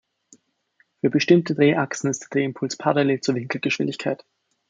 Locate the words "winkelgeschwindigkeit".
3.35-4.25